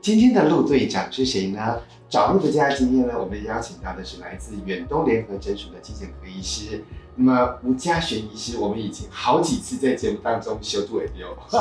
[0.00, 1.78] 今天的陆队长是谁呢？
[2.08, 6.82] 找陆的家，今天呢，我们邀请到的是来自远东联合诊所的精神科医师。
[7.16, 11.36] 那么吴嘉璇医师，我们已经好几次在节目当中修度也有，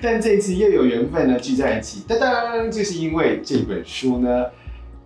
[0.00, 4.46] 但这次又有缘分呢，聚在一起，噔噔，就是因为这本书呢。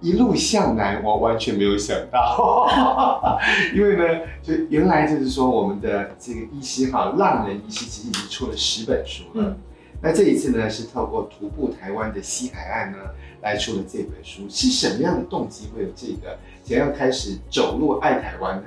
[0.03, 2.67] 一路向南，我完全没有想到，
[3.77, 9.45] 因为呢，就原来就是说，我们的这个医师哈，浪人医师其实已经出了十本书了。
[9.45, 9.59] 嗯、
[10.03, 12.99] 那这一次呢，是透过徒步台湾的西海岸呢，
[13.43, 14.43] 来出了这本书。
[14.49, 18.63] 是什么样的动机会有这个想要开始走路爱台湾呢？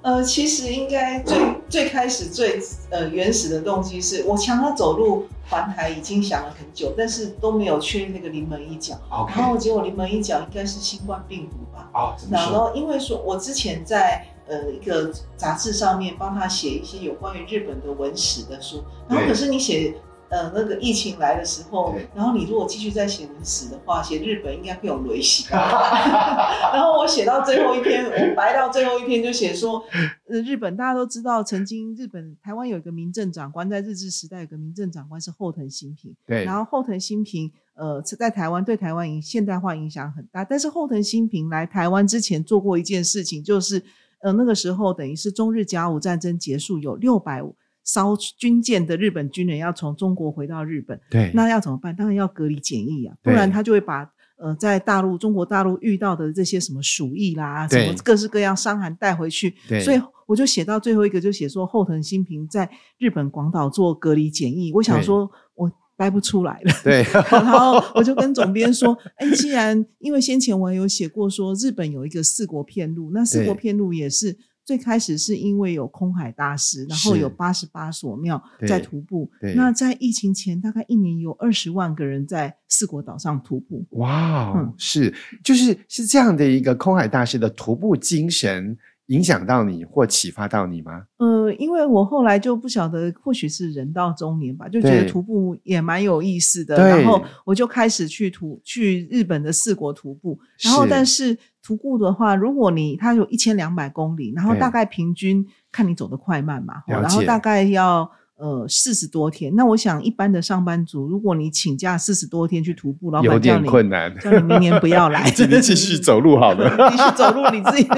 [0.00, 1.36] 呃，其实应该最
[1.68, 8.98] 最开始最呃原始的动机是我想要走路环台已经想了很久，但是都没有去那个临门一脚。
[9.10, 11.90] 然后结果临门一脚应该是新冠病毒吧？
[11.92, 19.94] 哦，然后因为说我之前在呃一个杂志上面帮他写一些有关于日本的文史的书，然后可是你写。
[20.30, 25.46] 呃，那个疫情来的时候，然后你如果继续再写文史的话，写日本应该会有雷袭。
[25.50, 29.82] 然后我写到最后一篇，我白到最后一篇就写说，
[30.28, 36.14] 呃，日本大家都知道，曾经日本台湾有一个民政长官，在日治时代有个民政长官是后藤新平。
[36.26, 36.44] 对。
[36.44, 40.44] 然后后藤新平，呃，在台湾对台湾影现代化影响很大。
[40.44, 43.82] 但是后藤新平来台湾之前做过一件事情，就是
[44.20, 47.56] 呃那个时候等于是中日甲午战争结束，有六百五。
[47.88, 51.96] 烧军舰的日本军人要从中国回到日本，对，那要怎么办？
[51.96, 54.02] 当然要隔离检疫啊，不然他就会把
[54.36, 59.54] 呃在大陆中国大陆遇到的这些什么鼠疫啦，对什么各式各样伤寒带回去。
[59.66, 64.70] 对，所以我就写到最后一个，就写说后藤新平在日本广岛做隔离检疫。
[64.74, 74.36] 我想说我掰不出来了，对， 然后我就跟总编说，哎，既然因为先前我有写过说日本有一个四国片路，那四国片路也是。
[74.68, 79.30] 最开始是因为有空海大师，然后有八十八所庙在徒步。
[79.56, 83.82] 那在疫情前，大概一年有二十万个人在四国岛上徒步。
[83.92, 88.76] 哇，嗯，是，就是是这样的一个空海大师的徒步精神。
[89.08, 91.02] 影响到你或启发到你吗？
[91.18, 100.38] 呃，因为我后来就不晓得，或许是人到中年吧，就觉得徒步也蛮有意思的，然后我就开始去徒去日本的四国徒步。
[100.62, 108.10] 然后，但是徒步的话，如果你它有一千两百公里，然后大概平均看你走得快慢嘛，对然后大概要。
[108.38, 109.52] 呃，四十多天。
[109.56, 117.88] 那我想，一般的上班族，如果你请假四十多天去徒步，老板叫你，有点困难，叫你明年不要来， 今天继续走路好了， 继续走路你自己。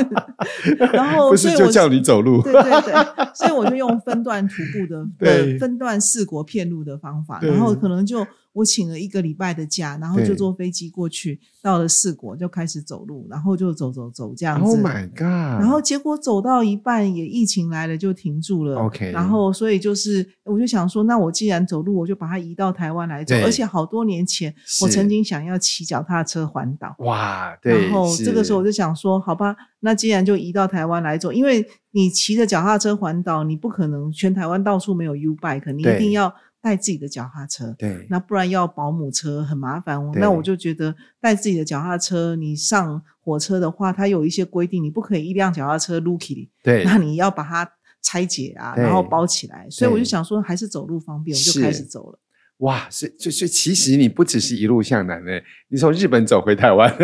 [0.92, 2.40] 然后，不是就叫你走路？
[2.42, 8.26] 对对对，所以我就用分段徒步的，对，分段四国片路的方法，然后可能就。
[8.52, 14.68] 我请了一个礼拜的假，然后就坐飞机过去，到了四国就开始走路，然后就走走走这样子。
[14.68, 15.60] Oh my god！
[15.60, 18.74] 然后结果走到一半，也疫情来了，就停住了。
[18.80, 19.12] OK。
[19.12, 23.34] 然后所以就是，我就想说，那我既然走路，我就把它移到台湾来走。
[23.44, 26.94] 而且好多年前，我曾经想要骑脚踏车环岛。
[26.98, 27.86] 哇，对。
[27.86, 36.34] 然后这个时候我就想说，好吧，那既然就移到台湾来走，因为你骑着脚踏车环岛，你不可能全台湾到处没有 U bike，你一定要。
[36.62, 39.98] 带自己的脚踏车，对，那不然要保姆车很麻烦。
[40.12, 47.66] 对那我就觉得带自己的脚踏车，你上火车的话，它有一些规定，你不可以一辆脚踏车 l u k y 对，那你要把它
[48.02, 49.66] 拆解啊，然后包起来。
[49.70, 52.18] 所以我就想说，还是走路方便，我就开始走了。
[52.58, 56.94] 哇，所以所以其实你不只是一路向南诶，你从日本走回台湾。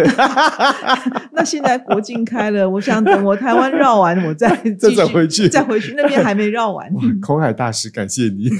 [1.32, 6.90] 那现在国境开了， 我想等我台湾绕完，我再再走回去，再回去那边还没绕完。
[7.20, 8.50] 空海大师，感谢你。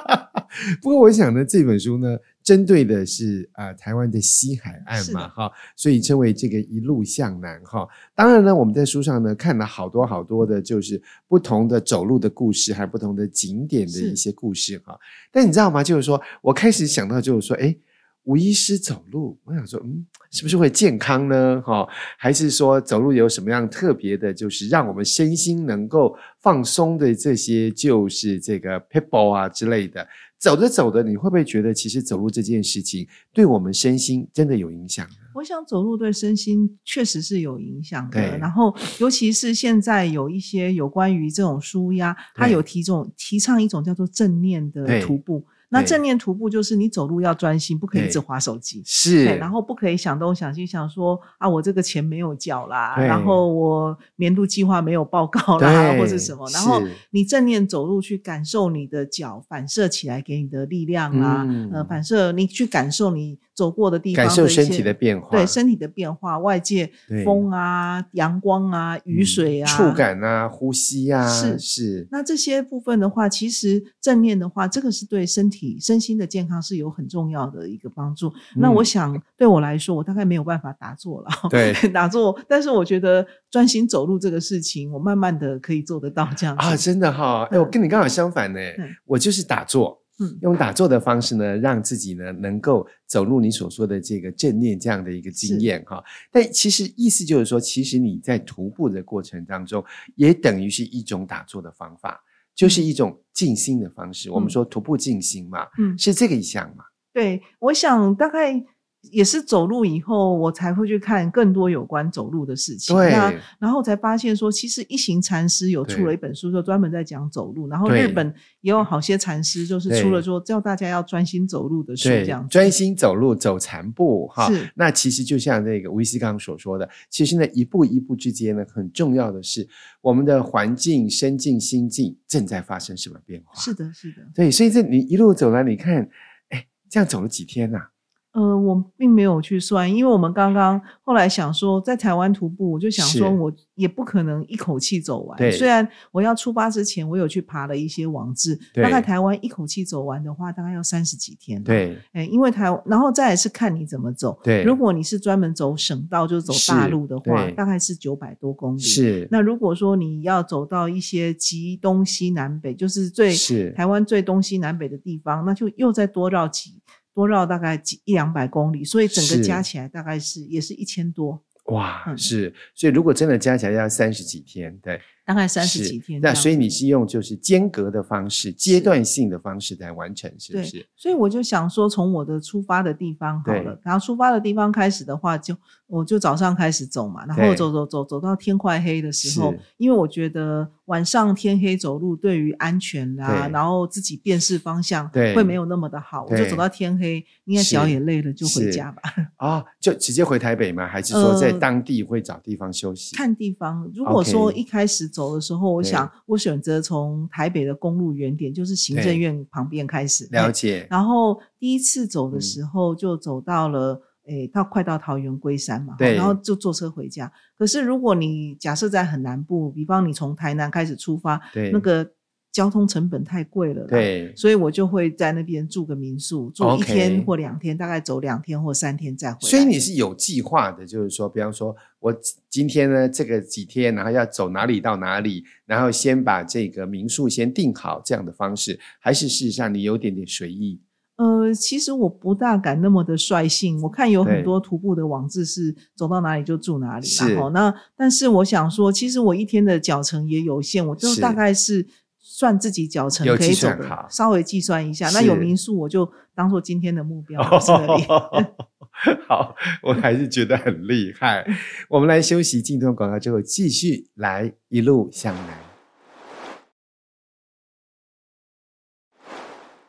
[0.80, 2.16] 不过我想呢，这本书呢。
[2.50, 7.88] 针对的是啊、呃，台湾的西海岸嘛，哈，所以称为这个一路向南，哈。
[8.12, 14.98] 当然呢，我们在书上呢看了好多好多的，就是不同的走路的故事，还有不同的景点的一些故事，哈。
[15.30, 15.80] 但你知道吗？
[15.80, 17.78] 就是说我开始想到，就是说，诶，
[18.24, 21.62] 吴医师走路，我想说，嗯，是不是会健康呢？
[21.64, 21.88] 哈，
[22.18, 30.06] 还是说走路有什么样特别的，就是让我们身心能够放松的这些，就是这个 people 啊之类的。
[30.38, 35.06] 走着走着，你会不会觉得其实走路这件事情对我们身心真的有影响？
[35.34, 38.38] 我想走路对身心确实是有影响的。
[38.38, 45.44] 然后，尤其是现在有一些有关于这种舒压，它有提种提倡一种叫做正念的徒步。
[45.70, 63.38] 那正念徒步就是你走路要专心，不可以一直滑手机，是，然后不可以想东想西，想说啊，我这个钱没有缴啦，然后我年度计划没有报告啦，或者什么，然后你正念走路去感受你的脚反射起来给你的力量啦，嗯、呃，反射你去感受你。
[63.60, 66.90] 走过的地方的，感受身体的变化，对身体的变化，外界
[67.26, 72.08] 风啊、阳光啊、雨水啊、触感啊、呼吸啊，是是。
[72.10, 78.28] 那这些部分的话，其实正念的话，这个是对身体身心的健康是有很重要的一个帮助。
[78.28, 82.40] 嗯、那我想对我来说，我大概没有办法打坐了，对， 打坐。
[82.48, 87.48] 但是我觉得专心走路这个事情，我慢慢的可以做得到这样子啊，真的哈、哦。
[87.50, 88.58] 哎，我跟你刚好相反呢，
[89.04, 89.99] 我就是打坐。
[90.42, 96.02] 用打坐的方式呢，让自己呢能够走入你所说的这个正念这样的一个经验哈。
[96.30, 99.84] 但其实意思就是说，其实你在徒步的过程当中，
[100.16, 102.22] 也等于是一种打坐的方法，
[102.54, 104.28] 就是一种静心的方式。
[104.30, 106.84] 嗯、我们说徒步静心嘛，嗯，是这个意向嘛？
[107.12, 108.64] 对，我想大概。
[109.10, 112.94] 也是走路以后，我才会去看更多有关走路的事情。
[112.94, 113.10] 对，
[113.58, 117.66] 然后才发现说，其实一行禅师有出了一本书，就专门在讲走路。
[117.68, 124.52] 然后日本也有好些禅师，就是出了说叫大家要专心走路的书，这样专心走路走禅步哈。
[124.52, 129.66] 是，那其实就像那个吴医师刚刚所说的，其实呢一步一步之间呢，很重要的是
[130.02, 133.58] 我们的环境、身境、心境正在发生什么变化。
[133.58, 134.18] 是的，是的。
[134.34, 136.06] 对，所以这你一路走来，你看，
[136.50, 137.90] 哎，这样走了几天呐、啊？
[138.32, 145.52] 呃，我并没有去算，因为我们刚刚后来想说，在台湾徒步，我就想说，我也不可能一口气走完。
[145.52, 151.60] 虽然我要出发之前，我有去爬了一些网志，大概台湾一口气走完的话，大概要三十几天。
[151.64, 154.38] 对，哎，因为台，然后再来是看你怎么走。
[154.44, 158.80] 对，如果你是专门走省道，就是走大路的话，大概是九百多公里。
[158.80, 166.80] 是，那如果说你要走到一些极东西南北，就是最是台湾最东西南北的地方，那就又再多绕几。
[167.20, 171.44] 多绕大概几一两百公里，所以整个加起来大概是，是也是一千多。
[171.66, 174.98] 哇，嗯、是，所以如果真的加起来要三十几天，对。
[175.30, 180.78] 大概三十几天，那所以你是用就是间隔的方式、阶段性的方式来完成，是不是？
[180.78, 185.56] 对，所以我就想说，从我的出发的地方好了，然后出发的地方开始的话，就
[185.86, 199.02] 我就早上开始走嘛，然后走走走走到天快黑的时候，因为我觉得晚上天黑走路对于安全啊，然后自己辨识方向会没有那么的好，我就走到天黑，应该脚也累了，就回家吧。
[199.36, 200.88] 啊， 就直接回台北吗？
[200.88, 203.14] 还是说在当地会找地方休息？
[203.14, 203.88] 看地方。
[203.94, 205.19] 如果说一开始走。
[205.20, 210.86] 走的时候，我想我选择从台北的公路原点，就是行政院旁边开始了解。
[210.88, 217.30] 然后第一次走的时候，就走到了诶，到快到桃园龟山嘛，然后就坐车回家。
[217.58, 222.10] 可是如果你假设在很南部，比方你从台南开始出发，对那个。
[222.52, 229.48] 交通成本太贵了，对，所以我就会在那边住个民宿，住一天或两天，大概走两天或三天再回来。
[229.48, 232.12] 所以你是有计划的，就是说，比方说我
[232.48, 240.80] 今天呢这个几天，然后要走哪里到哪里，然后先把这个民宿先定好，这样的方式，还是事实上你有点点随意？
[241.18, 243.80] 呃，其实我不大敢那么的率性。
[243.82, 251.86] 我看有很多徒步的网志是走到哪里就住哪里，然后那但是我想说，其实我一天的脚程也有限，我就大概是。
[252.20, 255.08] 算自己脚程可以走的，稍微计算一下。
[255.10, 257.42] 那有民宿，我就当做今天的目标。
[259.26, 261.46] 好，我还是觉得很厉害。
[261.88, 265.69] 我们来休息，进段广告之后，继续来一路向南。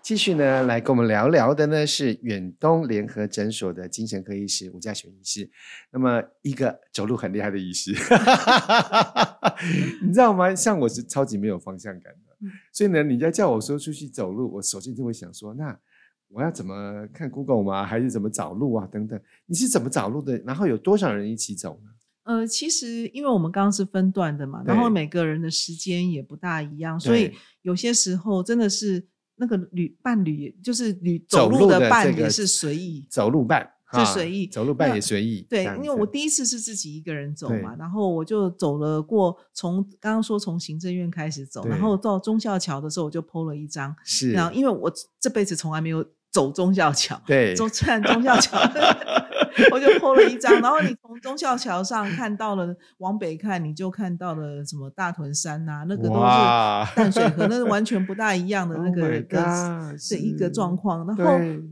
[0.04, 5.48] 继续呢，来跟我们聊聊的呢是远东联合诊所的精神科医师吴家璇医师。
[5.92, 7.92] 那么一个走路很厉害的医师，
[10.02, 10.54] 你知道吗？
[10.56, 15.78] 像我是超级没有方向感的，所以呢，你要叫我说出去走路，我首先就会想说，那
[16.30, 17.86] 我要怎么看 Google 吗？
[17.86, 18.88] 还是怎么找路啊？
[18.92, 20.36] 等等，你是怎么找路的？
[20.40, 21.90] 然后有多少人一起走呢？
[22.24, 29.06] 呃，其实因为我们刚刚是分段的嘛，然后每个人的时间也不大一样，所以有些时候真的是。
[29.42, 35.44] 那个旅伴侣就是旅走路的伴也是随意，走路伴是随意，走路伴也随意。
[35.50, 43.96] 对，因为我第一次是自己一个人走嘛，然后我就走了过，从刚刚说从行政院开始走，然后到忠孝桥的时候，我就 po 了一张。
[44.04, 48.60] 是，然后因为我这辈子从来没有走忠孝桥，对，走窜忠孝桥。
[49.72, 61.06] 我就 po 了一张，然后你从忠孝桥上看到了，往北看你就看到了什么大屯山呐、啊，那个都是淡水河，那是 完全不大一样的那个的是一个状况。
[61.06, 61.24] 然后，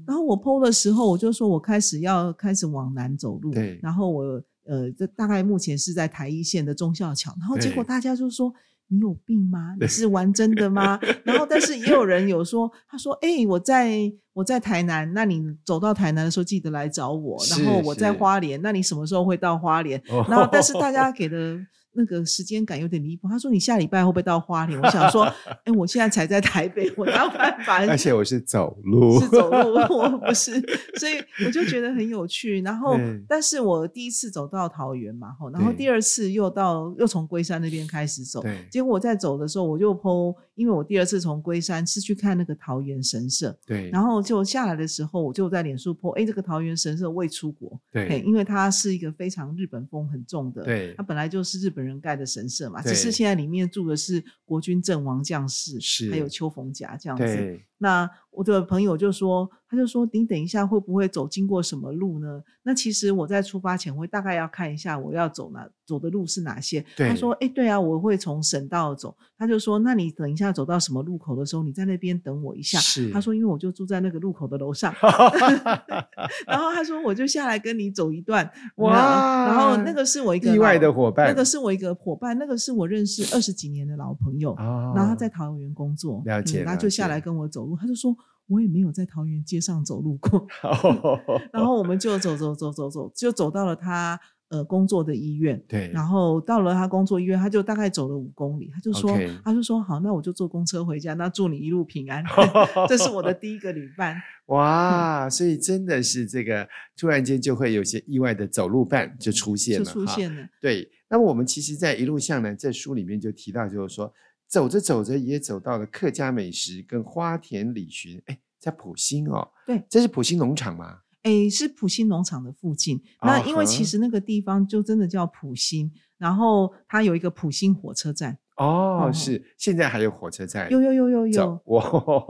[0.07, 4.23] 然后我 po 的时候，我就说我开始要开始往南走路，然后我
[4.65, 8.53] 呃，这大概目前是在台一线的忠孝桥，然后结果大家就说。
[8.89, 9.75] 你有病吗？
[9.79, 10.99] 你是玩真的吗？
[11.23, 17.37] 然后，但是也有人有说，他说：“哎、欸，我在我在台南，那你走到台南的时候记得来找我。
[17.49, 20.01] 然后我在花莲，那你什么时候会到花莲？
[20.27, 21.59] 然后，但是大家给的。”
[21.99, 23.27] 那个时间感有点离谱。
[23.27, 25.23] 他说：“你下礼拜会不会到花莲？”我想说：
[25.65, 30.53] “哎，我现在才在台北，我哪有办法？”而且我是走路， 是走路， 我不是，
[30.97, 31.13] 所以
[31.45, 32.61] 我就觉得很有趣。
[32.61, 32.95] 然后，
[33.27, 38.41] 但是我第一次走到桃园嘛，然后第二次又到又从龟山那边开始走，
[38.71, 57.59] 结果我在走的时候，我就 po，因为我第二次从龟山是去看那个桃园神社，对，然后就下来的时候，我就在脸书 po，哎，这个桃园神社未出国，对，因为它是一个非常日本风很重的，对，它本来就是日本人盖的神社嘛，只是现在里面住的是国军阵亡将士，是，还有秋逢甲这样子。
[57.79, 62.41] 那我的朋友就说，他就说，你等一下会不会走经过什么路呢？
[62.63, 66.85] 那其实我在出发前会大概要看一下我要走哪走的路是哪些。
[66.95, 69.15] 他说，哎，对啊，我会从省道走。
[69.37, 72.77] 他就说，那你等一下走到什么路口的时候，你在那边等我一下。
[72.79, 73.09] 是。
[73.11, 74.93] 他说，因为我就住在那个路口的楼上。
[76.45, 78.49] 然后他说，我就下来跟你走一段。
[78.75, 79.47] 哇。
[79.47, 84.51] 然后那个是我一个意外的伙伴，那个是我一个伙伴，那个是我认识二十几年的老朋友。
[84.53, 84.93] 哦。
[84.95, 86.21] 然后他在桃园工作。
[86.25, 86.63] 了解。
[86.63, 87.68] 然后就下来跟我走。
[87.75, 88.15] 他就说，
[88.47, 90.47] 我也没有在桃园街上走路过，
[91.53, 95.61] 然后我们就走走走走走，就走到了他呃工作的医院。
[95.67, 101.13] 对，然后到了他工作医院，他就大概走了五公里，他就说他就说好，那我就坐公车回家。
[101.13, 102.23] 那祝你一路平安，
[102.89, 104.15] 这是我的第一个旅伴。
[104.47, 110.47] 哇，嗯、所以真的是这个突然间就会有些意外的走路伴就出现了，就出现了。
[110.59, 114.11] 对，那么我们其实，在一路向南这书里面就提到，就是说。
[114.49, 118.19] 走着走着，也走到了客家美食跟花田里巡。
[118.25, 121.01] 哎，在普兴哦，对，这是普兴农场吗？
[121.21, 122.97] 哎，是普兴农场的附近。
[123.19, 128.39] 哦、那因为其实那个地方就真的叫埔心，然后它有一个普兴火车站。
[128.55, 130.69] 哦，哦是，现在还有火车站？
[130.71, 131.61] 有有有有有。
[131.65, 131.83] 哇、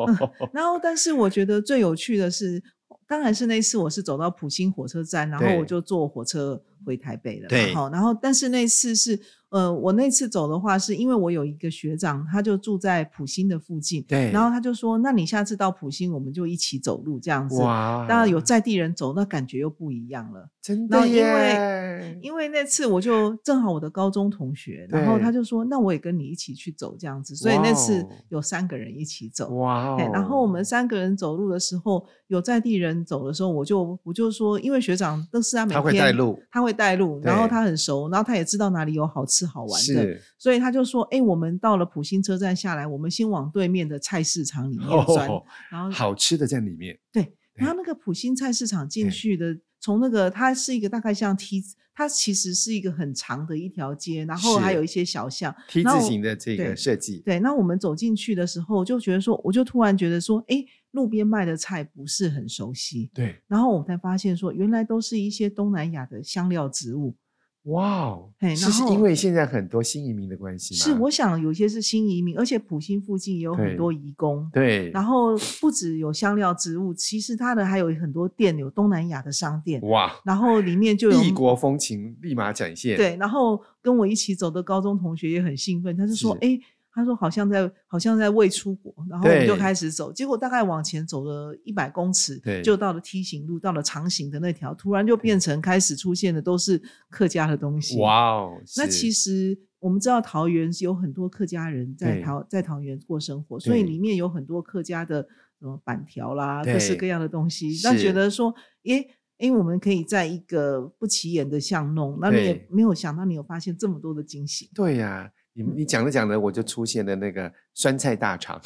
[0.08, 0.50] 嗯！
[0.52, 2.62] 然后，但是我觉得最有趣的是，
[3.08, 7.48] 当然是那次我是走到普兴火车站，然后我就坐火车回台北了。
[7.48, 7.74] 对。
[7.74, 9.20] 好，然后但是那次是。
[9.50, 17.60] 呃，我那次走的话，是因为我有一个学长，他就住在普兴的附近，对，然后他就说，那你下次到普兴，我们就一起走路这样子。
[17.64, 20.48] 哇，当然有在地人走，那感觉又不一样了。
[20.62, 21.16] 真的耶！
[21.18, 29.50] 因为因为那次我就正好我的高中同学，然后他就说，那我也跟你一起去走这样子，所以那次有三个人一起走。
[29.56, 39.50] 哇，然后我们三个人走路的时候，有在地人走的时候，我就我就说，因为学长都是他每天他会带路，他会带路，然后他很熟，然后他也知道哪里有好吃。
[39.50, 46.96] 好玩的，所以他就说：“哎、欸，我们到了普兴车站下来，我们先往对面的菜市场里面转，哦、然后好吃的在里面。
[47.12, 57.24] 对，然后那个普兴菜市场进去的，从那个它是一个大概像梯子，它其实是一个很长的一条街，然后还有一些小巷，梯字形的这个设计。
[57.26, 63.10] 对，那我们走进去的时候，就觉得说，我就突然觉得说，哎、欸，路边卖的菜不是很熟悉。
[63.14, 67.16] 对，然后我才发现说，原来都是一些东南亚的香料植物。”
[67.64, 68.32] 哇哦！
[68.40, 70.80] 是是因为现在很多新移民的关系吗？
[70.80, 74.50] 是，我想有些是新移民，而且普星附近也有很多移工。
[74.52, 79.82] 对，然后不止有香料植物，其实它的还有很多店，有东南亚的商店。
[79.82, 80.10] 哇！
[80.24, 82.96] 然后里面就有异国风情立马展现。
[82.96, 86.58] 对，然后跟我一起走的高中同学也很兴奋，他就说：“哎。”
[86.92, 90.12] 他说：“好像在，好像在未出国，然后我们就开始走。
[90.12, 98.00] 结果大概往前走了一百公尺，就到了梯形路，到了长形的那条，突然就变成开始出现的都是客家的东西。
[98.00, 98.60] 哇哦！
[98.76, 105.22] 那其实我们知道桃园是有很多客家人在桃在桃园过生活，所以里面有很多客家的
[105.60, 107.80] 什么板条啦，各式各样的东西。
[107.84, 108.54] 那觉得说，
[108.86, 114.70] 诶诶，我们可以在一个不起眼的巷弄，那你也没有想到你有发现这么多的惊喜。
[114.74, 118.62] 对呀。”你你讲着讲着，我就出现了那个酸菜大肠。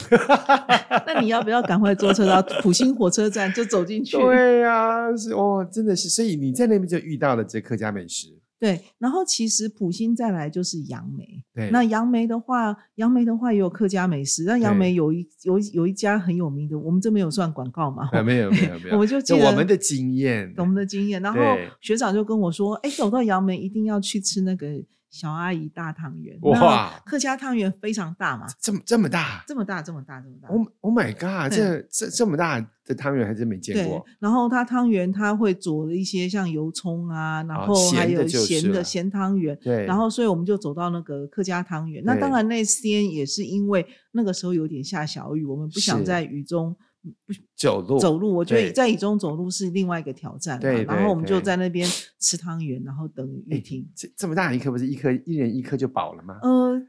[1.07, 4.17] 那你要不要赶快坐车到普兴火车站就走进去？
[4.17, 6.09] 对呀、啊，是哦，真的是。
[6.09, 8.27] 所以你在那边就遇到了这客家美食。
[8.59, 11.27] 对，然后其实普兴再来就是杨梅。
[11.53, 14.43] 对，那杨梅的话，杨梅的话也有客家美食。
[14.45, 18.09] 那杨梅有一有有一家很有名的，我们这边有算广告吗？
[18.23, 21.21] 没有没有没有，我们就记得我们的经验，我们的经验。
[21.21, 21.39] 然后
[21.81, 24.67] 学长就跟我说：“哎，走到杨梅一定要去吃那个。”
[25.13, 30.47] 小阿姨大汤圆哇，客家汤圆非常大嘛，这么这么大，这么大，这么大，这么大。
[30.47, 34.03] Oh Oh my God，这这这么大的汤圆还真没见过。
[34.17, 39.55] 然后它汤圆它会佐了一些像油葱啊，然后还有咸的咸汤圆。
[39.61, 42.03] 对，然后所以我们就走到那个客家汤圆。
[42.03, 46.75] 那当然那天也是因为那个时候有点下小雨，我们不想在雨中。
[47.25, 50.59] 不走路，走路，我觉得在雨中走路是另外一个挑战。
[50.59, 51.87] 对，然后我们就在那边
[52.19, 53.85] 吃汤圆，然后等雨停。
[53.95, 56.39] 这这么大一颗，不是一颗一人一颗就饱了吗？
[56.41, 56.81] 呃，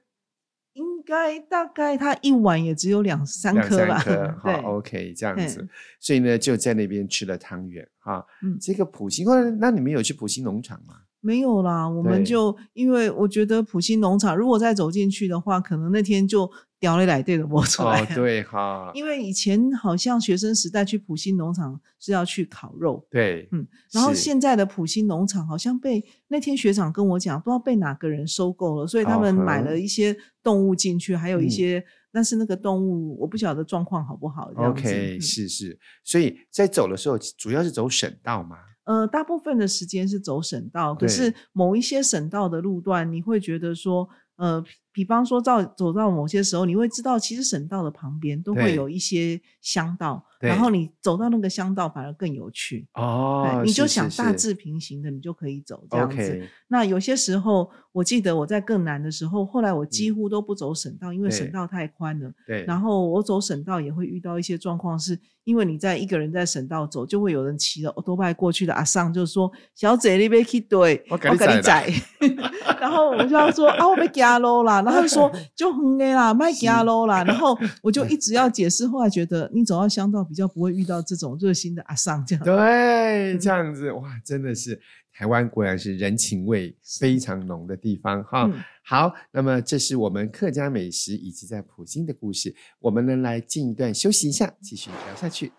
[0.74, 3.98] 应该大概他一碗也只有两三颗吧。
[4.40, 5.68] 好， OK，这样子。
[5.98, 8.24] 所以呢，就在那边吃了汤圆哈。
[8.42, 9.26] 嗯，这个普星，
[9.58, 10.94] 那你们有去普星农场吗？
[11.24, 18.02] 没有啦，我们就因为我觉得埔心农场如果再走进去的话，可能那天就掉了来对的播出来。
[18.02, 31.78] 哦，对哈，因为以前好像学生时代去埔心农场是要去烤肉，对，嗯，然后现在的埔心农场好像被那天学长跟我讲，不知道被哪个人收购了，所以他们买了一些动物进去，哦、还有一些。
[31.78, 34.48] 嗯但是那个动物，我不晓得状况好不好。
[34.54, 38.56] OK，、嗯、是是，所以在走的时候，主要是走省道吗？
[38.84, 44.64] 呃，大部分的时间是走省道，可是某一些省道的路段，你会觉得说，呃。
[44.96, 53.62] 比方说，到走到某些时候，你会知道，其实省道的旁边都会有一些乡道，然后你走到那个乡道反而更有趣哦。
[53.64, 56.16] 你就想大致平行的，你就可以走这样子。
[56.16, 56.48] Okay.
[56.68, 62.30] 那有些时候，我记得我在更难的时候，后来我几乎都不走省道，嗯、因为省道太宽了。
[62.46, 62.64] 对。
[62.64, 71.88] 然后我走省道也会遇到一些状况，是因为你在一个人在省道走，就会有人骑了欧多拜过去的阿桑，就是说小姐你别去对，我给你载。
[72.80, 74.82] 然后我就要说啊，我被加喽啦。
[74.82, 77.22] 然后他说就很累啦，卖加喽啦。
[77.24, 82.44] 然后我就一直要解释，后来觉得你走到乡道比较不会遇到这种热心的阿桑这样。
[82.44, 84.80] 对，这样子哇，真的是
[85.12, 88.50] 台湾果然是人情味非常浓的地方哈。
[88.82, 95.52] 好，那么这是我们客家美食以及在普京的故事，我们呢来进一段休息一下，继续聊下去。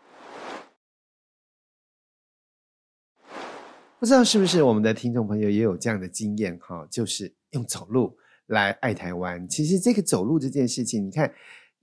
[3.99, 8.17] 不知道是不是我们的听众朋友也有这样的经验哈，就是用走路。
[8.49, 11.33] 来爱台湾，其实这个走路这件事情，你看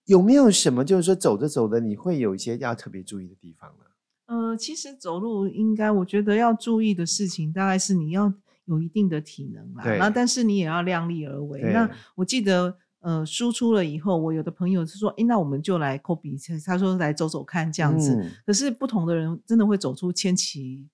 [0.07, 3.85] 有没有什么，就是说走着走着，你会有一些要特别注意的地方呢？
[4.27, 8.33] 呃，其实走路应该，我觉得要注意的事情，大概是你要
[8.65, 11.61] 有一定的体能啦，然后但是你也要量力而为。
[11.73, 18.15] 那我记得，呃，输出了以后，我有的朋友是说，诶，那我们就来 copy，他说来走走看这样子。
[18.15, 18.31] 嗯。
[18.47, 20.87] 可是不同的人真的会走出千奇。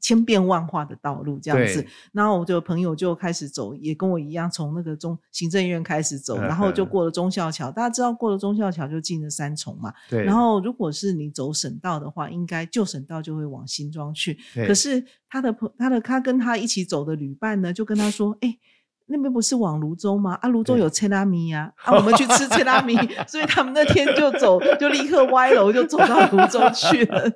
[0.00, 7.70] 千变万化的道路这样子，然后我的朋友就开始走，也跟我一样，从那个中行政院开始走，然后就过了忠孝桥。
[7.70, 9.92] 大家知道过了忠孝桥就进了三重嘛。
[10.08, 10.24] 对。
[10.24, 14.38] 然后如果是你走省道的话，应该旧省道就会往新庄去。
[14.66, 18.58] 可是他的朋，他的他跟他一起走的旅伴呢，就跟他说：“哎、欸，
[19.06, 20.34] 那边不是往泸州吗？
[20.40, 22.96] 啊，泸州有切拉米呀，啊，我们去吃切拉米。”
[23.28, 27.30] 所以他们那天就走，就立刻歪楼，就走到泸州去了。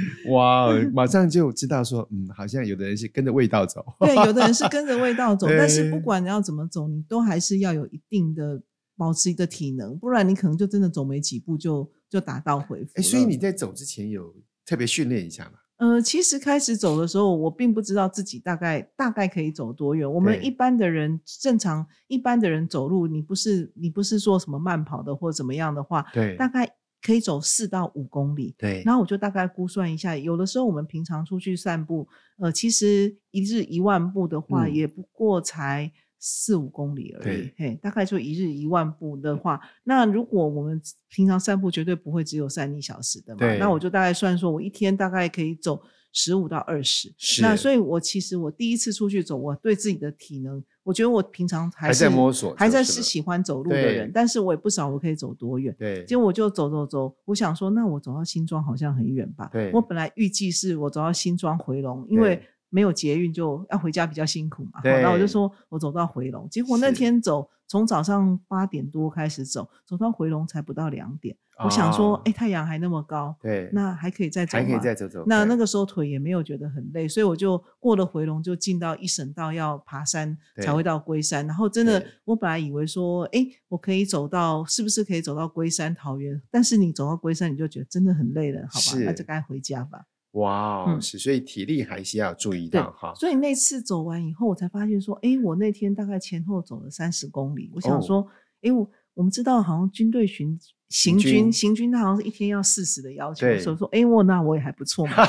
[0.30, 8.62] 哇，马上就知道说，嗯，好像有的人是跟着味道走，对，有的人是 跟着味道走，但是不管你要怎么走，你都还是要有一定的
[8.96, 13.02] 保持一个体能，不然你可能就真的走没几步就就打道回府。
[13.02, 15.52] 所以你在走之前有特别训练一下吗？
[15.78, 20.08] 呃，其实开始走的时候，我并不知道自己大概大概可以走多远。
[20.08, 26.70] 我们一般的人正常一般的人走路，你不是你不是说什么慢跑的或怎么样的话，对，大概。
[27.02, 28.82] 可以走四到五公里，对。
[28.86, 32.06] 然后我就大概估算一下，有的时候我们平常出去散步，
[32.38, 47.12] 呃，其实一日一万步的话，也不过才四五公里而已，嘿，大概就一日一万步的话，那如果我们平常散步绝对不会只有三一小时的嘛，那我就大概算说，我一天大概可以走十五到二十。
[47.16, 47.42] 是。
[47.42, 50.62] 那所以我其实我第一次出去走，我对自己的体能。
[50.84, 55.72] 我觉得我平常还是还在摸索，还在是喜欢走路的人，但是我也不少，我可以走多远？
[55.78, 59.48] 对，结果我就走走走，我想说，那我走到新庄好像很远吧？
[59.52, 64.80] 对，我本来预计是我走到新庄回龙，因为没有捷运就要回家比较辛苦嘛。
[64.82, 71.36] 对，然后我就说我走到回龙，结果那天走从早上八点多开始走，走到回龙才不到两点。
[71.64, 75.24] 我想说，哎、欸，太阳还那么高，对，那还可以再走，还可以再走走。
[75.26, 81.46] 那那个时候腿也没有觉得很累，所以我就过了回龙，就进到一省道要爬山才会到龟山。
[81.46, 86.40] 然后真的，我本来以为说，哎、欸，我可以走到，是不是可以走到龟山桃园？
[86.50, 88.98] 但是你走到龟山，你就觉得真的很累了，好吧？
[89.04, 90.04] 那就该回家吧。
[90.32, 93.14] 哇、嗯，是，所以体力还是要注意到哈。
[93.14, 97.70] 所以那次走完以后，我才发现说，哎、欸，我那天大概前后走了三十公里。
[97.74, 98.26] 我想说，
[98.62, 100.58] 哎、哦，我、欸、我们知道好像军队巡。
[100.92, 105.14] 行军，行军，他好像是一天要四十的要求，所以说，哎，我那我也还不错嘛。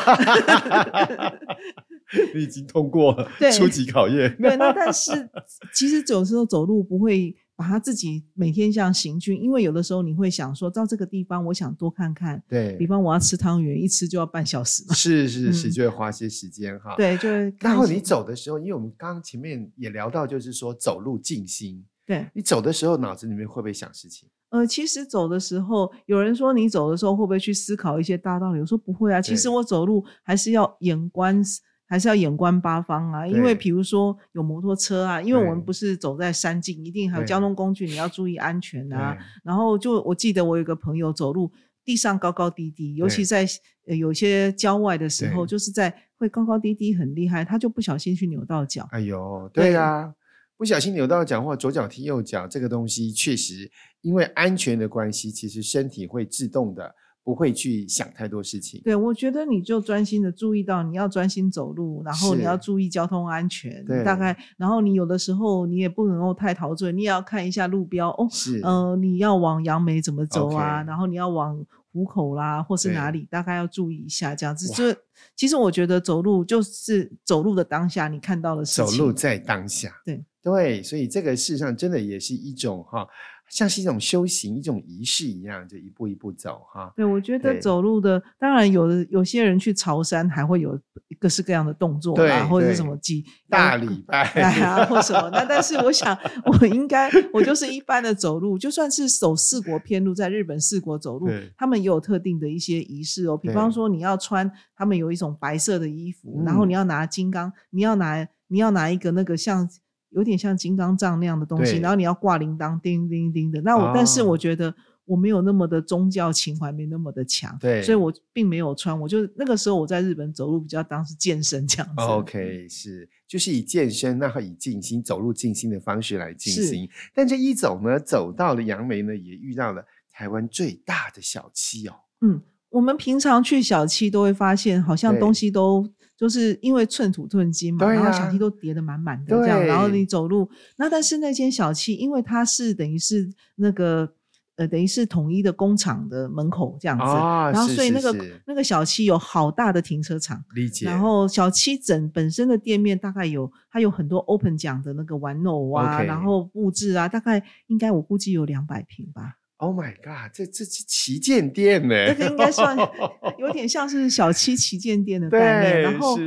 [2.35, 4.35] 你已经通过了初级考验。
[4.37, 5.29] 对，那但是
[5.73, 12.43] 其实有时候走路不会把他自己每天像行军，因为有的时候你会想说到这个地方，我想多看看。
[12.47, 14.83] 对，比方我要吃汤圆，一吃就要半小时。
[14.93, 16.93] 是是是，就会花些时间哈。
[16.97, 17.53] 对，就会。
[17.61, 21.83] 然后你走的时候，因为我们刚刚前面也聊到，就是说走路静心。
[22.05, 24.27] 对，你走的时候，脑子里面会不会想事情？
[24.49, 28.59] 呃，其实走的时候，有人说你走的时候会不会去思考一些大道理？
[28.59, 31.41] 我说不会啊，其实我走路还是要眼观，
[31.87, 33.25] 还是要眼观八方啊。
[33.25, 39.17] 因为比如说有摩托车啊，因为我们不是走在山径，一定还有交通工具，你要注意安全啊。
[39.43, 41.51] 然后就我记得我有个朋友走路，
[41.85, 43.47] 地上高高低低，尤其在
[43.87, 45.93] 呃有些郊外的时候，就是在。
[46.19, 48.87] 会高高低低很厉害，他就不小心去扭到脚。
[48.91, 50.13] 哎呦，对呀、啊，
[50.57, 56.95] 不小心扭到脚或左脚踢右脚，这个东西确实因为安全的关系，其实身体会自动的。
[57.25, 58.81] 不会去想太多事情。
[58.83, 63.81] 对，我觉得你就专心的注意到你要专心走路，然后你要注意交通安全。
[63.85, 68.27] 对，大概，然后你有的时候你也不能够太陶醉，你也要看一下路标哦。
[68.29, 74.67] 是，呃，你要往杨梅怎么走啊？Okay 然后你要往湖口啦，或是哪里，大概要注意一下这样子。
[74.73, 74.93] 就
[75.33, 78.97] 其实我觉得走路就是走路的当下，你看到的事情。
[78.97, 79.89] 走路在当下。
[80.03, 83.07] 对对，所以这个事实上真的也是一种哈。
[83.49, 86.91] 像是一种修行、一种仪式一样，就一步一步走哈。
[86.95, 90.79] 对，我觉得走路的，当然有的有些人去朝山还会有
[91.19, 95.29] 各式各样的动作啊，或者是什么祭大礼拜 啊，或什么。
[95.29, 103.37] 那但是我想， 我应该我就是一般的走路，就算是走四国偏路，在日本四国走路，他们也有特定的一些仪式哦。
[103.37, 109.69] 比方说，你要穿他们有一种白色的衣服，然后你要拿金刚，你要拿你要拿一个那个像。
[110.13, 113.61] 有点像金刚杖那样的东西，然后你要挂铃铛，叮叮叮的。
[113.61, 114.73] 那我，哦、但是我觉得
[115.05, 118.97] 我没有那么的宗教情怀，没那么的强，对，所以我并没有穿。
[118.99, 122.03] 我就那个时候我在日本走路比较当是健身这样子。
[122.03, 126.87] OK，是，就是以健身，然后以静心走路静心的方式来进行。
[127.13, 131.93] 但这一走呢，走到了杨梅呢，也遇到了台湾最大的小七哦。
[132.21, 135.89] 嗯，我们平常去小七都会发现，好像东西都。
[136.17, 144.13] 就是因为寸土寸金嘛，啊、然后小七都叠得满满的这样，然后你走路，那但是那间小七，因为它是等于是那个
[144.55, 150.85] 呃，等于是统一的工厂的门口这样子，哦、然后所以那个那个小七有好大的停车场，理解。
[150.85, 159.37] 然后小七整本身的店面大概有，它有很多 open 奖的那个玩偶啊然后布置啊，大概应该我估计有两百平吧。
[159.63, 160.29] Oh my god！
[160.33, 162.77] 这这是旗舰店呢，这个应该算
[163.39, 166.17] 有点像是小七旗舰店的概念，然后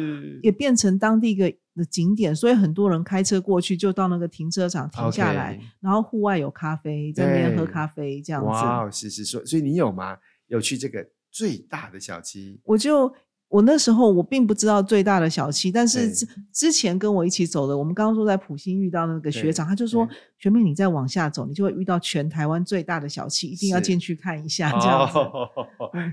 [0.43, 8.49] 也变成当地一个的景点，所以很多人开车过去就到那个停车场停下来，然后户外有咖啡，在那边喝咖啡这样子。
[8.49, 10.17] 哇，是是说，所以你有吗？
[10.47, 12.59] 有去这个最大的小七？
[12.65, 13.15] 我就。
[13.49, 20.07] 我那时候我并不知道最大的小七，但是之之前跟我一起走的，我们刚刚说在普星遇到那个学长，他就说
[20.37, 25.15] ：“学妹，你再往下走，你就会遇到全台湾最大的小七，一定要进去看一下。”这样子，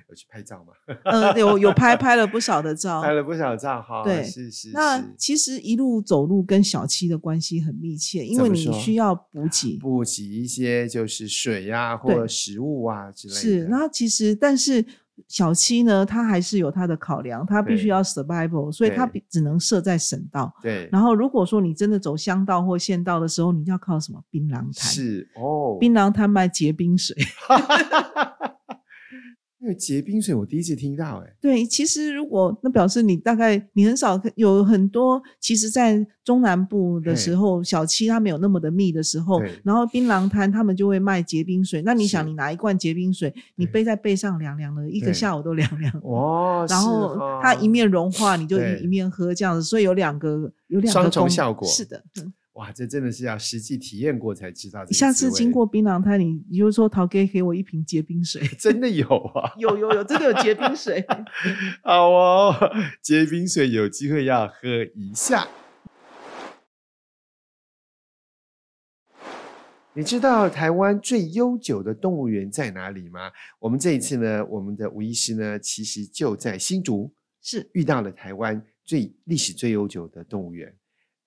[0.07, 0.73] 有去拍照吗？
[1.05, 4.03] 嗯，有有拍拍了不少的照， 拍了不少照哈。
[4.03, 4.69] 对，是是。
[4.71, 13.39] 那其实一路走路跟小七的关系很密切，因为你需要补给，补给一些就是水呀或者食物啊之类的。
[13.39, 14.85] 是，那其实但是。
[15.27, 20.53] 小七呢，他还是有他的考量，他必须要 survival，所以他只能设在省道。
[20.61, 20.89] 对。
[20.91, 24.21] 然后如果说你真的走乡道或县道的时候，你要靠什么？
[24.29, 24.73] 槟榔摊。
[24.73, 25.77] 是哦。
[25.79, 27.15] 槟榔摊卖结冰水。
[29.65, 41.81] 那个结冰水，我第一次听到，哎，对，其实如果那表示你大概你很少有很多，其实，在中南部的时候，小七它没有那么的密的时候，然后槟榔摊他们就会卖结冰水。
[41.83, 46.01] 那你想，你拿一罐结冰水，你背在背上凉凉的，一个下午都凉凉的。
[46.01, 51.65] 哦，然后它一面融化，你就一面喝这样子，所以有两个有两个双重效果。
[51.69, 52.03] 是的。
[52.17, 54.85] 嗯哇，这真的是要实际体验过才知道。
[54.87, 59.53] 下次经过槟榔摊，你你就说陶哥给我一瓶结冰水， 真的有啊？
[59.57, 61.03] 有有有，真的有结冰水。
[61.83, 62.55] 好哦，
[63.01, 65.47] 结冰水有机会要喝一下。
[69.95, 73.31] 你知道台湾最悠久的动物园在哪里吗？
[73.59, 80.75] 我们这一次呢，我们的吴医师呢，其实就在新竹，是遇到了台湾最历史最悠久的动物园。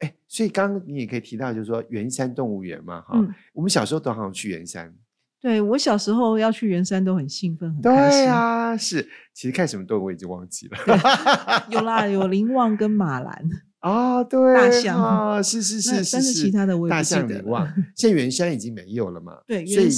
[0.06, 4.94] 哎，所以刚刚你也可以提到，就是说圆山动物园嘛，哈、嗯，我们小时候都好像去圆山。
[5.40, 8.20] 对，我小时候要去圆山都很兴奋，很开心。
[8.20, 10.78] 对啊，是，其实看什么动物我已经忘记了。
[11.70, 13.48] 有啦，有林旺跟马兰
[13.80, 17.20] 啊， 对，大象啊，是是是是，但是其他的我也不记得。
[17.22, 19.38] 大象林旺，现在圆山已经没有了嘛？
[19.46, 19.88] 对，所以。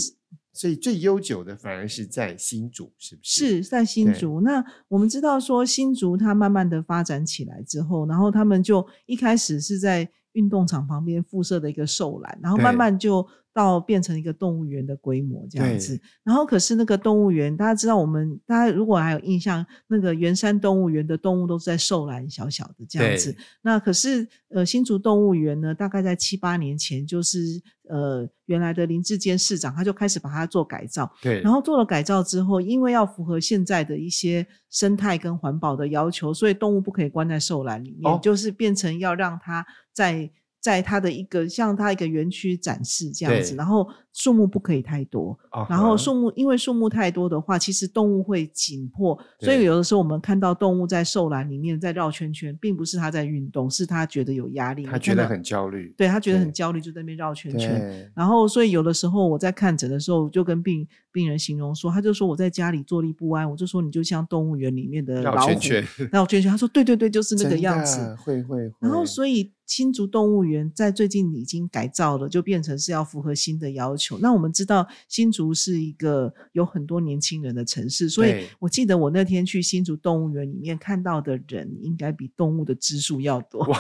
[0.59, 3.47] 所以最悠久的反而是在新竹，是不是？
[3.47, 4.41] 是在新竹。
[4.41, 13.27] 那我们知道说新竹它慢慢的发展起来之后，然后他们就一开始是在运动场旁边附设的一个兽栏，然后慢慢就。
[13.59, 23.37] 到变成一个动物园的规模这样子，然后可是那个动物园，大家知道我们大家如果还有印象，那个圆山动物园的动物都是在兽栏小小的这样子。
[23.61, 40.31] 那可是呃新竹动物园呢，大概在七八年前，就是呃原来的林志坚市长他就开始把它做改造，对，然后做了改造之后，因为要符合现在的一些生态跟环保的要求，所以动物不可以关在兽栏里面，哦、就是变成要让它在。
[40.69, 58.13] 在它的一个像它一个园区展示这样子，然后树木不可以太多，uh huh、然后树木因为树木太多的话，其实动物会紧迫，所以有的时候我们看到动物在兽栏里面在绕圈圈，并不是它在运动，是它觉得有压力，它觉得很焦虑，对，它觉得很焦虑，就在那边绕圈圈。
[58.15, 66.51] 然后所以有的时候我在看诊的时候，就跟病病人形容说，他就说我在家里坐立不安，我就说你就像动物园里面的老虎绕圈圈，绕圈圈。
[66.51, 68.71] 他说对对对，就是那个样子，会会。
[68.79, 69.51] 然后所以。
[69.69, 74.19] 新竹动物园在最近已经改造了，就变成是要符合新的要求。
[74.19, 83.63] 那我们知道新竹是一个有很多年轻人的城市，所以我记得我那天去新竹动物园里面看到的人，应该比动物的只数要多。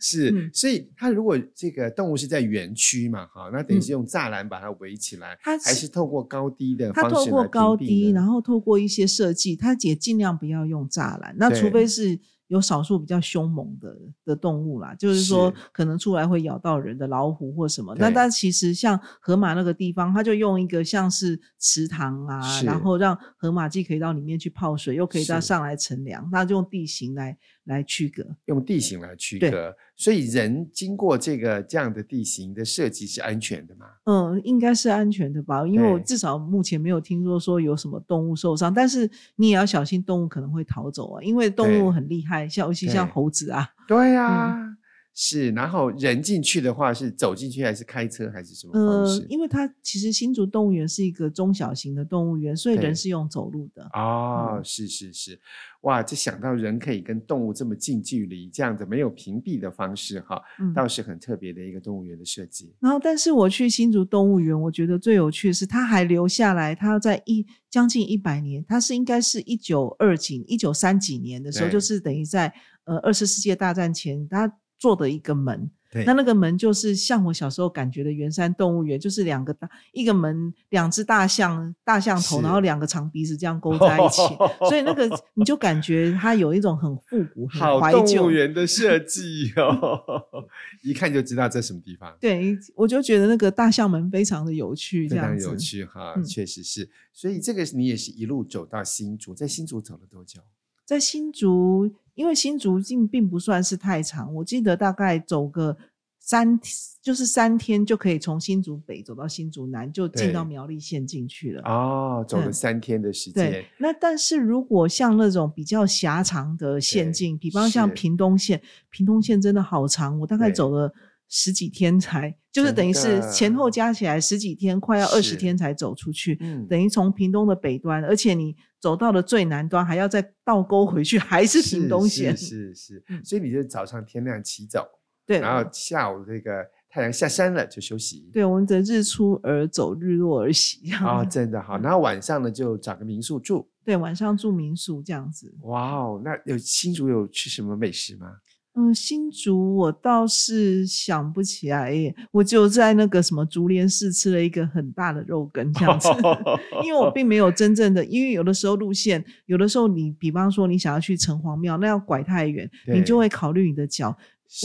[0.00, 7.10] 是，嗯、所以它如果这个动物是在园区嘛，哈，那等于是用栅栏把它围起来，它、嗯、还是透过高低的方式。
[7.10, 11.34] 它透过高低，然后透过一些设计，它也尽量不要用栅栏。
[11.36, 12.20] 那除非是。
[12.52, 17.94] 有少数比较凶猛的的动物啦，就是说可能出来会咬到人的老虎或什么。
[17.98, 29.74] 那但其实像河马那个地方，它就用一个像是池塘啊，然后让河马既可以到里面去泡水，又可以到上来乘凉，是那就用地形来来区隔，用地形来区隔。
[29.96, 33.86] 所以人经过这个这样的地形的设计是安全的吗？
[34.04, 38.72] 嗯，应该是安全的吧，因为我至少目前没有听说说有什么动物受伤。
[38.72, 43.68] 但是你也要小心，动物可能会逃走啊，因为动物很厉害，像尤其像猴子啊。
[43.86, 44.56] 对呀、啊。
[44.56, 44.76] 嗯
[45.14, 49.20] 是，然后人进去的话是走进去还是开车还是什么方式？
[49.20, 53.82] 呃，因为它其实新竹动物园是一个中小型的动物园，所以人是用走路的。
[53.92, 55.38] 哦，嗯、是是是，
[55.82, 62.72] 哇，这想到人可以跟动物这么近距离，这样子没有屏蔽的方式，哈，嗯、倒是很特别的一个动物园的设计。
[62.80, 72.50] 然后，但是我去新竹动物园，我觉得最有趣的是，它还留下来，它在一将近一百年，它是应该是一九二几、一九三几年的时候，就是等于在
[72.84, 74.50] 呃二次世界大战前，它。
[74.82, 84.22] 做的一个门，对那那个门就是像我小时候感觉的圆山动物园，就是两个大一个门，两只大象，大象头，然后两个长鼻子这样勾在一起，
[84.68, 90.02] 所以那个你就感觉它有一种很复古、很怀旧动物园的设计哦，
[90.82, 92.12] 一看就知道在什么地方。
[92.18, 96.90] 对，我就觉得那个大象门非常的有趣，这样子非常有趣哈，嗯、确实是。
[97.12, 100.40] 所以这个你也是一路走到新竹，在新竹走了多久？
[100.84, 101.94] 在新竹。
[102.14, 105.74] 因为新竹径并不算是太长，我记得大概走个
[106.20, 106.60] 三，
[107.00, 111.62] 就是三天就可以从新竹北走到新竹南，就进到苗栗县进去了。
[111.62, 113.50] 哦，走了三天的时间。
[113.50, 120.92] 对，那但是如果像那种比较狭长的县境，比方像屏东县，屏东县真的好长，我大概走了
[121.32, 126.38] 十几天才，就是等于是前后加起来十几天，快要二十天才走出去。
[126.40, 128.54] 嗯，等于从屏东的北端，而且你。
[128.82, 132.36] 走到了最南端，还要再倒沟回去，还是屏东县。
[132.36, 134.84] 是是所以你就早上天亮起走，
[135.24, 136.50] 对，然后下午这个
[136.90, 138.28] 太阳下山了就休息。
[138.32, 140.92] 对，我们的日出而走，日落而息。
[140.94, 141.78] 哦， 真的好。
[141.78, 143.70] 然后晚上呢，就找个民宿住。
[143.84, 145.54] 对，晚上住民宿这样子。
[145.62, 148.32] 哇哦，那有新竹有吃什么美食吗？
[148.74, 156.08] 嗯，新竹我倒是想不起来耶，我就在那个什么竹联寺吃了一个很大的肉羹这样子，
[156.84, 164.16] 因为我并没有真正的，因为有的时候路线，有的时候你比方说你想要去城隍庙，那要拐太远，你就会考虑你的脚。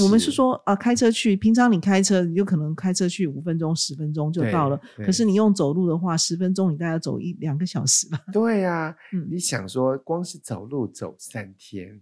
[0.03, 8.19] 我们是说啊，开车去，平常你开车你就可能开车去五分钟、十分钟就到了，可是你用走路的话，十分钟你大概走一两个小时吧。
[8.33, 12.01] 对呀、啊，嗯、你想说光是走路走三天。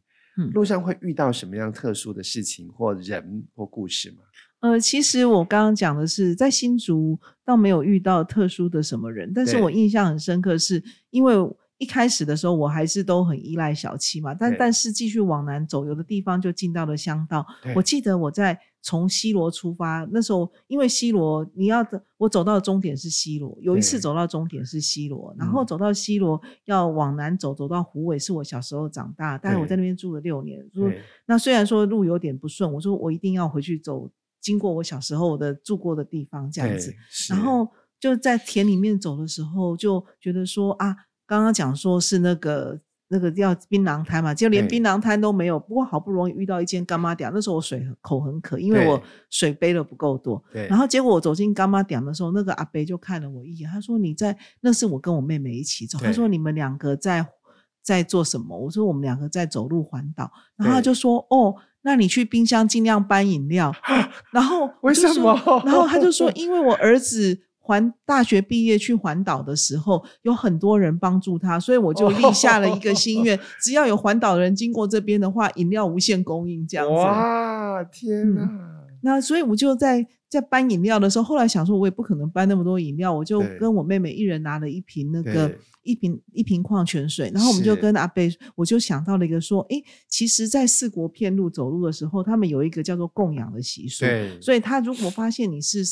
[0.54, 4.18] 路上会遇到什么样特殊的事情或人或故事吗？
[4.62, 11.36] 呃，其实我刚刚讲的是在新竹倒没有遇到特殊的什么人，但是我印象很深刻，是因为
[11.78, 17.46] 一开始的时候我还是都很依赖小七嘛，但但是继续往南走，有的地方就进到了乡道。
[17.76, 18.60] 我记得我在。
[18.88, 21.84] 从西螺出发，那时候因为西螺，你要
[22.18, 30.64] 我走到终点是西螺，有一次走到终点是西螺，对然后走到西螺要往南走，走到虎尾是我小时候长大，但是我在那边住了六年。
[30.72, 30.88] 说
[31.26, 34.08] 那虽然说路有点不顺，我说我一定要回去走，
[34.40, 36.94] 经过我小时候的住过的地方这样子。
[37.32, 37.68] 然后
[38.00, 42.80] 就在田里面走的时候，就觉得说啊，刚刚讲说是那个。
[43.08, 45.60] 那个叫槟榔摊嘛，就连槟榔摊都没有。
[45.60, 50.44] 不过好不容易遇到一间干妈店，那时候我水口很渴，因为我水杯了不够多。
[50.52, 54.36] 对然后结果我走进干妈店的时候，那个阿伯就看了我一眼，他说：“你在？
[54.62, 57.24] 那是我跟我妹妹一起走。”他说：“你们两个在
[57.84, 63.72] 在做什么？”我说：“我们两个在走路环岛。”然后他就说：“哦，那你去冰箱尽量搬饮料。”
[64.34, 65.40] 然后为什么？
[65.64, 76.94] 然后他就说：“因为我儿子。”环大学毕业去环岛的时候，有很多人帮助他，所以我就立下了一个心愿：只要有环岛的人经过这边的话，饮料无限供应这样子。
[76.94, 78.44] 哇，天哪！
[78.44, 85.52] 嗯那所以我就在在搬饮料的时候，后来想说，我也不可能搬那么多饮料，我就跟我妹妹一人拿了一瓶那个
[85.84, 89.76] 一瓶一瓶矿泉水，然后我们就跟阿贝，我就想到了一个说，哎，
[90.08, 94.06] 其实，在四国片路走路的时候，他们有一个叫做供养的习俗，
[94.42, 95.84] 所以他如果发现你是。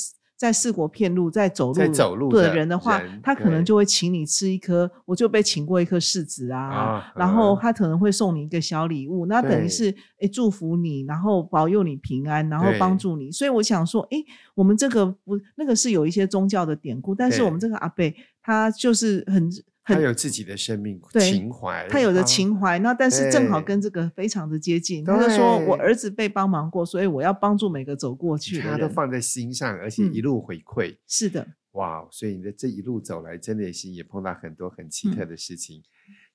[0.43, 1.71] 在四国片路在走
[2.17, 13.32] 路的人的话，他可能就会请你吃一颗，我就被请过一颗柿子啊，啊然后他可能会送你一个小礼物，那等于是诶祝福你，然后保佑你平安，然后帮助你。
[13.32, 14.21] 所以我想说，诶，
[14.53, 19.49] 我们这个不那个是有一些宗教的典故，但是我们这个阿贝他就是很。
[19.86, 25.04] 他有自己的生命情怀，他有的情怀，那但是正好跟这个非常的接近。
[25.04, 28.63] 他就说我儿子被帮忙过，所以我要帮助每个走过去的。
[28.63, 30.96] 他都放在心上，而且一路回馈。
[31.06, 35.84] 是的，哇，所以你的这一路走来，真的是也碰到很多很奇特的事情。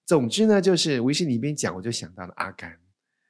[0.05, 2.77] 总之呢，就是吴医师你一边讲，我就想到了阿甘。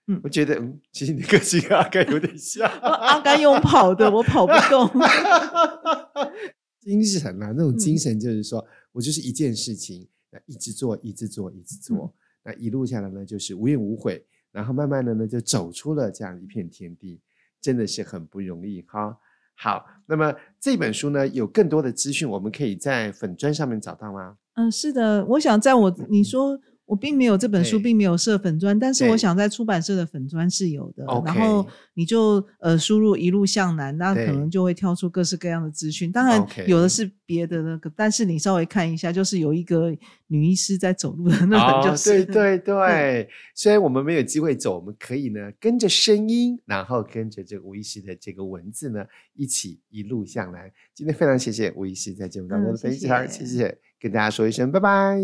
[0.08, 2.68] 嗯，我觉得嗯，其实你个性跟阿甘有点像。
[2.82, 4.90] 阿甘用跑的，我跑不动。
[6.82, 8.66] 精神啊，那种精神就是说。
[8.98, 12.12] 我就是一件事情，那一直做，一直做，一直做，嗯、
[12.46, 17.20] 那一路下来呢，就是无怨无悔，然后慢慢的呢，就走出了这样一片天地，
[17.60, 19.16] 真的是很不容易哈。
[19.54, 24.36] 好，那么这本书呢，有更多的资讯，我们可以在粉砖上面找到吗？
[24.54, 26.60] 嗯，是的，我想在我你说。
[26.88, 31.04] 嗯我并没有这本书，并没有设粉砖，但是我想在出版社的粉砖是有的。
[31.22, 36.10] 然后你就呃输入一路向南，那可能就会跳出各式各样的资讯。
[36.10, 39.94] 当然有的是别的那个，但是你稍微看一下，就是有一个
[40.28, 42.24] 女医师在走路的那本，就是。
[42.24, 50.72] 对 对对，虽然我们没有机会走，我们可以呢跟着声音，然后跟着这个吴医师的这个文字呢，一起一路向南。
[50.94, 55.20] 今天非常谢谢吴医师在节目当中的分享，谢谢，谢谢，跟大家说一声拜拜。